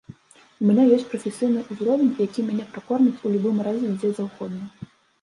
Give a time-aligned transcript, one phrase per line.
[0.63, 4.95] У мяне ёсць прафесійны ўзровень, які мяне пракорміць у любым разе дзе заўгодна.